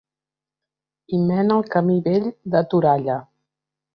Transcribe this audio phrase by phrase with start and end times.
[1.11, 3.19] Hi mena el Camí Vell de Toralla.